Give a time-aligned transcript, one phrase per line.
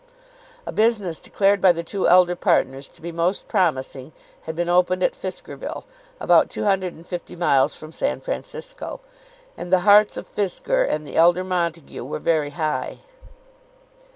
[0.65, 4.13] A business declared by the two elder partners to be most promising
[4.45, 5.83] had been opened at Fiskerville,
[6.19, 9.01] about two hundred and fifty miles from San Francisco,
[9.55, 13.01] and the hearts of Fisker and the elder Montague were very high.